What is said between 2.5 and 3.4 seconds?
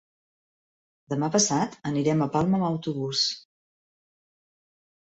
amb autobús.